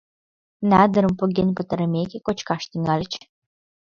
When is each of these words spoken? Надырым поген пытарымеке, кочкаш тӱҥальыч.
Надырым 0.69 1.13
поген 1.19 1.49
пытарымеке, 1.57 2.17
кочкаш 2.25 2.63
тӱҥальыч. 2.71 3.13